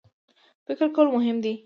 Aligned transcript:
فکر 0.67 0.87
کول 0.95 1.07
مهم 1.15 1.37
دی. 1.43 1.53